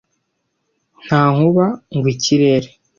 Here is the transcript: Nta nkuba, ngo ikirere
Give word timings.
Nta 1.05 1.21
nkuba, 1.33 1.65
ngo 1.95 2.07
ikirere 2.15 2.67